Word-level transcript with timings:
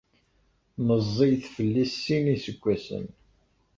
Meẓẓiyet 0.85 1.43
fell-i 1.55 1.85
s 1.87 1.93
sin 2.03 2.23
n 2.25 2.31
yiseggasen. 2.31 3.05